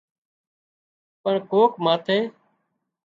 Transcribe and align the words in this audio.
پڻ 1.23 1.33
ڪوڪ 1.51 1.71
ماٿي 1.85 2.17